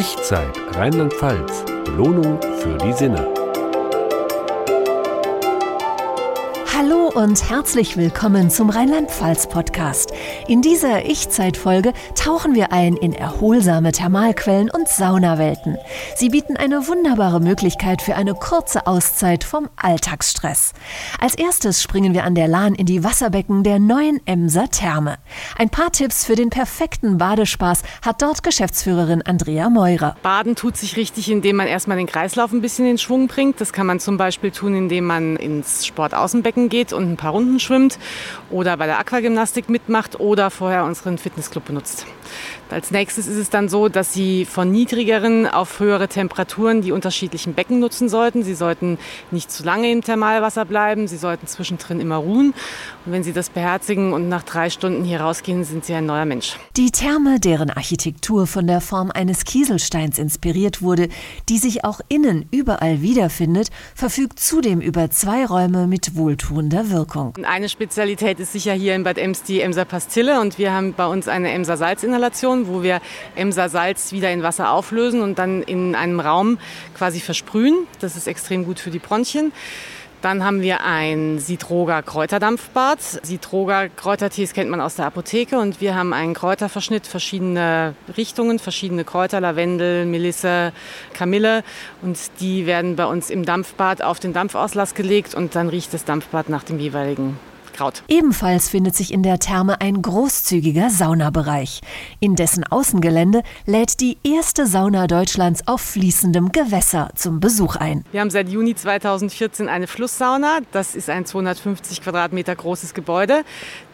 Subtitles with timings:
[0.00, 1.64] Ich-Zeit Rheinland-Pfalz.
[1.84, 3.34] Belohnung für die Sinne.
[6.72, 10.07] Hallo und herzlich willkommen zum Rheinland-Pfalz-Podcast.
[10.48, 15.76] In dieser Ich-Zeit-Folge tauchen wir ein in erholsame Thermalquellen und Saunawelten.
[16.16, 20.72] Sie bieten eine wunderbare Möglichkeit für eine kurze Auszeit vom Alltagsstress.
[21.20, 25.18] Als erstes springen wir an der Lahn in die Wasserbecken der neuen Emser Therme.
[25.58, 30.16] Ein paar Tipps für den perfekten Badespaß hat dort Geschäftsführerin Andrea Meurer.
[30.22, 33.60] Baden tut sich richtig, indem man erstmal den Kreislauf ein bisschen in Schwung bringt.
[33.60, 37.60] Das kann man zum Beispiel tun, indem man ins Sportaußenbecken geht und ein paar Runden
[37.60, 37.98] schwimmt
[38.48, 42.06] oder bei der Aquagymnastik mitmacht oder vorher unseren Fitnessclub benutzt.
[42.70, 47.54] Als nächstes ist es dann so, dass Sie von niedrigeren auf höhere Temperaturen die unterschiedlichen
[47.54, 48.42] Becken nutzen sollten.
[48.42, 48.98] Sie sollten
[49.30, 51.08] nicht zu lange im Thermalwasser bleiben.
[51.08, 52.52] Sie sollten zwischendrin immer ruhen.
[53.06, 56.26] Und wenn Sie das beherzigen und nach drei Stunden hier rausgehen, sind Sie ein neuer
[56.26, 56.56] Mensch.
[56.76, 61.08] Die Therme, deren Architektur von der Form eines Kieselsteins inspiriert wurde,
[61.48, 67.34] die sich auch innen überall wiederfindet, verfügt zudem über zwei Räume mit wohltuender Wirkung.
[67.44, 71.06] Eine Spezialität ist sicher hier in Bad Ems die Emser Pastille und wir haben bei
[71.06, 73.00] uns eine Emser Salzinhalation Inhalation, wo wir
[73.36, 76.58] Emser Salz wieder in Wasser auflösen und dann in einem Raum
[76.96, 77.86] quasi versprühen.
[78.00, 79.52] Das ist extrem gut für die Bronchien.
[80.20, 83.00] Dann haben wir ein Sitroga Kräuterdampfbad.
[83.00, 89.04] Sitroga Kräutertees kennt man aus der Apotheke und wir haben einen Kräuterverschnitt, verschiedene Richtungen, verschiedene
[89.04, 90.72] Kräuter, Lavendel, Melisse,
[91.14, 91.62] Kamille
[92.02, 96.04] und die werden bei uns im Dampfbad auf den Dampfauslass gelegt und dann riecht das
[96.04, 97.38] Dampfbad nach dem jeweiligen
[97.78, 98.02] Kraut.
[98.08, 101.80] Ebenfalls findet sich in der Therme ein großzügiger Saunabereich.
[102.18, 108.04] In dessen Außengelände lädt die erste Sauna Deutschlands auf fließendem Gewässer zum Besuch ein.
[108.10, 110.58] Wir haben seit Juni 2014 eine Flusssauna.
[110.72, 113.44] Das ist ein 250 Quadratmeter großes Gebäude,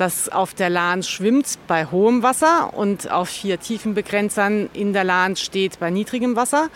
[0.00, 5.36] das auf der Lahn schwimmt bei hohem Wasser und auf vier Tiefenbegrenzern in der Lahn
[5.36, 6.68] steht bei niedrigem Wasser.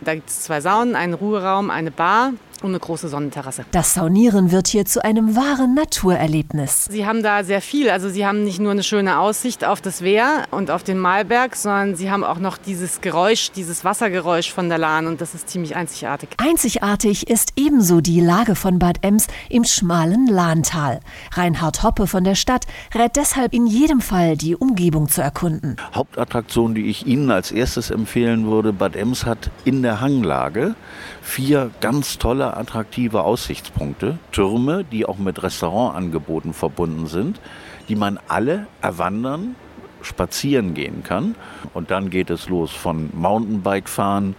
[0.00, 3.64] Da gibt es zwei Saunen, einen Ruheraum, eine Bar und eine große Sonnenterrasse.
[3.72, 6.86] Das Saunieren wird hier zu einem wahren Naturerlebnis.
[6.90, 7.90] Sie haben da sehr viel.
[7.90, 11.56] Also Sie haben nicht nur eine schöne Aussicht auf das Wehr und auf den Malberg,
[11.56, 15.48] sondern Sie haben auch noch dieses Geräusch, dieses Wassergeräusch von der Lahn und das ist
[15.48, 16.30] ziemlich einzigartig.
[16.38, 21.00] Einzigartig ist ebenso die Lage von Bad Ems im schmalen Lahntal.
[21.32, 25.76] Reinhard Hoppe von der Stadt rät deshalb in jedem Fall, die Umgebung zu erkunden.
[25.94, 30.74] Hauptattraktion, die ich Ihnen als erstes empfehlen würde, Bad Ems hat in der Hanglage
[31.20, 34.18] vier ganz tolle, attraktive Aussichtspunkte.
[34.32, 37.40] Türme, die auch mit Restaurantangeboten verbunden sind,
[37.88, 39.54] die man alle erwandern,
[40.02, 41.34] spazieren gehen kann.
[41.74, 44.34] Und dann geht es los von Mountainbike fahren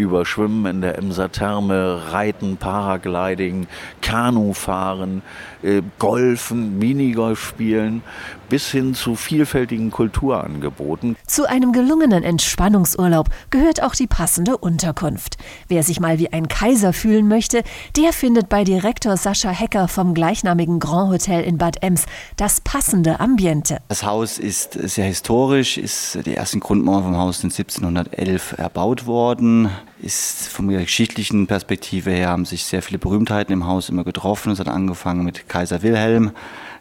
[0.00, 3.66] über Schwimmen in der Emser Therme, Reiten, Paragliding,
[4.00, 5.22] Kanufahren,
[5.62, 8.02] äh, Golfen, Minigolf spielen,
[8.48, 11.16] bis hin zu vielfältigen Kulturangeboten.
[11.26, 15.36] Zu einem gelungenen Entspannungsurlaub gehört auch die passende Unterkunft.
[15.68, 17.62] Wer sich mal wie ein Kaiser fühlen möchte,
[17.96, 22.06] der findet bei Direktor Sascha Hecker vom gleichnamigen Grand Hotel in Bad Ems
[22.36, 23.78] das passende Ambiente.
[23.88, 29.70] Das Haus ist sehr historisch, ist die ersten Grundmauern vom Haus sind 1711 erbaut worden
[30.02, 34.52] ist von der geschichtlichen Perspektive her haben sich sehr viele Berühmtheiten im Haus immer getroffen.
[34.52, 36.32] Es hat angefangen mit Kaiser Wilhelm,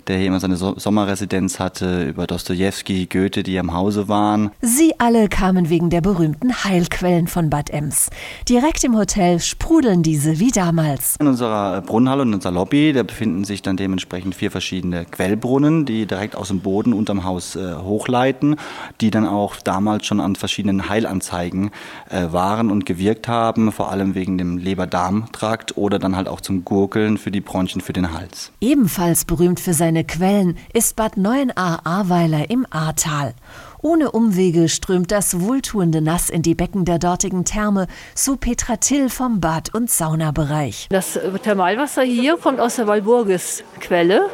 [0.10, 4.50] der hier immer seine so Sommerresidenz hatte, über Dostoevsky, Goethe, die am Hause waren.
[4.60, 8.10] Sie alle kamen wegen der berühmten Heilquellen von Bad Ems.
[8.50, 11.16] Direkt im Hotel sprudeln diese wie damals.
[11.20, 16.08] In unserer Brunnenhalle und unserer Lobby, da befinden sich dann dementsprechend vier verschiedene Quellbrunnen, die
[16.08, 18.56] direkt aus dem Boden unterm Haus äh, hochleiten,
[19.02, 21.70] die dann auch damals schon an verschiedenen Heilanzeigen
[22.10, 26.66] äh, waren und gewirkt haben, vor allem wegen dem Leber-Darm-Trakt oder dann halt auch zum
[26.66, 28.52] Gurgeln für die Bronchien für den Hals.
[28.60, 33.34] Ebenfalls berühmt für seine Quellen ist Bad Neuenahr-Ahrweiler im Ahrtal.
[33.82, 39.10] Ohne Umwege strömt das wohltuende Nass in die Becken der dortigen Therme, so Petra Till
[39.10, 40.88] vom Bad- und Saunabereich.
[40.90, 44.30] Das Thermalwasser hier kommt aus der Walburgis-Quelle.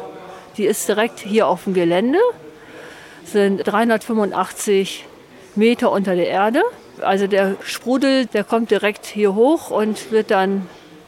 [0.56, 2.18] Die ist direkt hier auf dem Gelände,
[3.24, 5.04] sind 385
[5.54, 6.62] Meter unter der Erde.
[7.00, 10.66] Also der Sprudel, der kommt direkt hier hoch und wird dann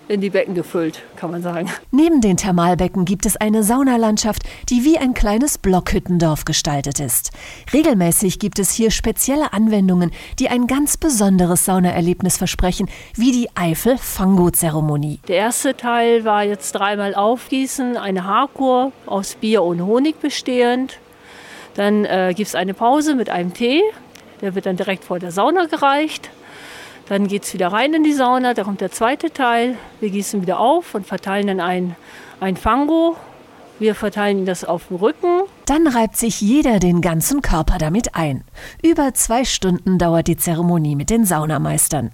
[0.08, 1.70] in die Becken gefüllt, kann man sagen.
[1.90, 7.30] Neben den Thermalbecken gibt es eine Saunalandschaft, die wie ein kleines Blockhüttendorf gestaltet ist.
[7.72, 15.20] Regelmäßig gibt es hier spezielle Anwendungen, die ein ganz besonderes Saunaerlebnis versprechen, wie die Eifel-Fango-Zeremonie.
[15.28, 20.98] Der erste Teil war jetzt dreimal aufgießen, eine Haarkur aus Bier und Honig bestehend.
[21.74, 23.82] Dann äh, gibt es eine Pause mit einem Tee,
[24.40, 26.30] der wird dann direkt vor der Sauna gereicht.
[27.08, 29.78] Dann geht es wieder rein in die Sauna, da kommt der zweite Teil.
[30.00, 31.96] Wir gießen wieder auf und verteilen dann ein,
[32.38, 33.16] ein Fango
[33.78, 35.42] Wir verteilen das auf dem Rücken.
[35.68, 38.42] Dann reibt sich jeder den ganzen Körper damit ein.
[38.82, 42.10] Über zwei Stunden dauert die Zeremonie mit den Saunameistern.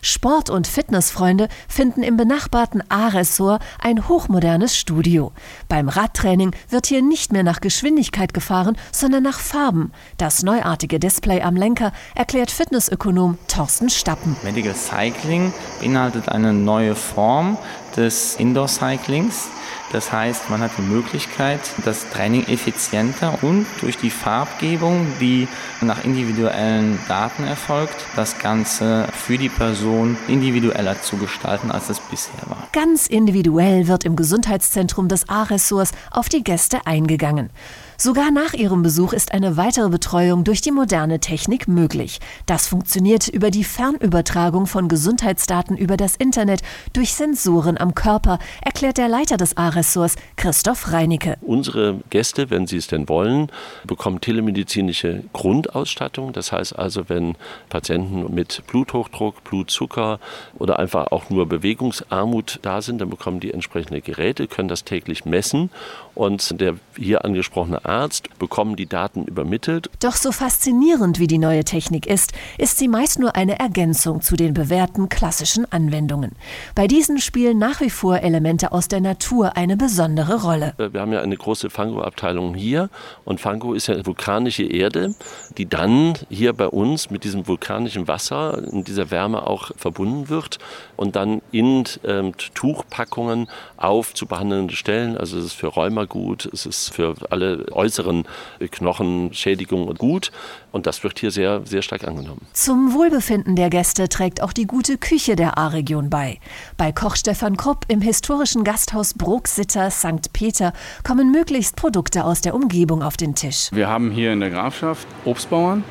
[0.00, 5.32] Sport- und Fitnessfreunde finden im benachbarten A-Ressort ein hochmodernes Studio.
[5.68, 9.92] Beim Radtraining wird hier nicht mehr nach Geschwindigkeit gefahren, sondern nach Farben.
[10.16, 14.34] Das neuartige Display am Lenker erklärt Fitnessökonom Thorsten Stappen.
[14.42, 17.58] Medical Cycling beinhaltet eine neue Form
[17.98, 19.50] des Indoor-Cyclings.
[19.94, 25.46] Das heißt, man hat die Möglichkeit, das Training effizienter und durch die Farbgebung, die
[25.82, 32.42] nach individuellen Daten erfolgt, das Ganze für die Person individueller zu gestalten, als es bisher
[32.48, 32.66] war.
[32.72, 37.50] Ganz individuell wird im Gesundheitszentrum des A-Ressorts auf die Gäste eingegangen.
[37.96, 42.18] Sogar nach ihrem Besuch ist eine weitere Betreuung durch die moderne Technik möglich.
[42.44, 46.62] Das funktioniert über die Fernübertragung von Gesundheitsdaten über das Internet
[46.92, 51.36] durch Sensoren am Körper, erklärt der Leiter des A-Ressorts, Christoph Reinicke.
[51.40, 53.50] Unsere Gäste, wenn sie es denn wollen,
[53.86, 56.32] bekommen telemedizinische Grundausstattung.
[56.32, 57.36] Das heißt also, wenn
[57.68, 60.18] Patienten mit Bluthochdruck, Blutzucker
[60.58, 65.24] oder einfach auch nur Bewegungsarmut da sind, dann bekommen die entsprechende Geräte, können das täglich
[65.24, 65.70] messen
[66.14, 69.90] und der hier angesprochene Arzt bekommen die Daten übermittelt.
[70.00, 74.36] Doch so faszinierend wie die neue Technik ist, ist sie meist nur eine Ergänzung zu
[74.36, 76.32] den bewährten klassischen Anwendungen.
[76.74, 80.74] Bei diesen spielen nach wie vor Elemente aus der Natur eine besondere Rolle.
[80.78, 82.90] Wir haben ja eine große Fango-Abteilung hier
[83.24, 85.14] und Fango ist ja vulkanische Erde,
[85.56, 90.58] die dann hier bei uns mit diesem vulkanischen Wasser in dieser Wärme auch verbunden wird
[90.96, 96.48] und dann in ähm, Tuchpackungen auf zu behandelnde Stellen, also es ist für Rheuma gut,
[96.52, 98.24] es ist für alle äußeren
[98.70, 100.32] Knochenschädigungen gut
[100.72, 102.46] und das wird hier sehr, sehr stark angenommen.
[102.52, 106.38] Zum Wohlbefinden der Gäste trägt auch die gute Küche der A-Region bei.
[106.76, 110.32] Bei Koch Stefan Krupp im historischen Gasthaus Bruxitter St.
[110.32, 110.72] Peter
[111.02, 113.68] kommen möglichst Produkte aus der Umgebung auf den Tisch.
[113.72, 115.84] Wir haben hier in der Grafschaft Obstbauern,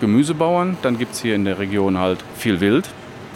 [0.00, 2.88] Gemüsebauern, dann gibt es hier in der Region halt viel Wild.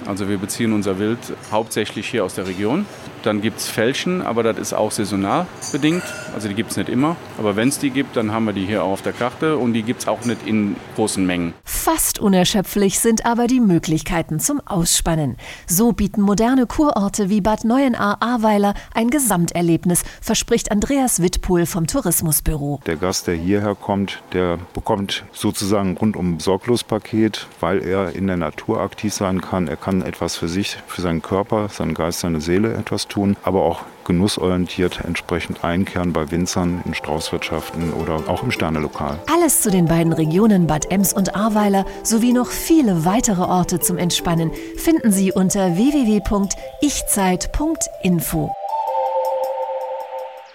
[0.07, 1.19] Also wir beziehen unser Wild
[1.51, 2.87] hauptsächlich hier aus der Region.
[3.23, 6.03] Dann gibt es Fälschen, aber das ist auch saisonal bedingt.
[6.35, 7.17] Also die gibt es nicht immer.
[7.39, 9.73] Aber wenn es die gibt, dann haben wir die hier auch auf der Karte und
[9.73, 11.55] die gibt es auch nicht in großen Mengen.
[11.65, 15.37] Fast unerschöpflich sind aber die Möglichkeiten zum Ausspannen.
[15.67, 22.81] So bieten moderne Kurorte wie Bad Neuenahr-Ahrweiler ein Gesamterlebnis, verspricht Andreas Wittpohl vom Tourismusbüro.
[22.87, 28.81] Der Gast, der hierher kommt, der bekommt sozusagen rundum Sorglospaket, weil er in der Natur
[28.81, 29.69] aktiv sein kann.
[29.69, 33.63] Er kann etwas für sich, für seinen Körper, seinen Geist, seine Seele etwas tun, aber
[33.63, 39.19] auch genussorientiert entsprechend einkehren bei Winzern in Straußwirtschaften oder auch im Sternelokal.
[39.33, 43.99] Alles zu den beiden Regionen Bad Ems und Ahrweiler sowie noch viele weitere Orte zum
[43.99, 48.53] Entspannen finden Sie unter www.ichzeit.info.